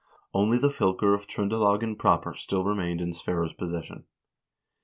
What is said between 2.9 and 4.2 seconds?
in Sverre's possession.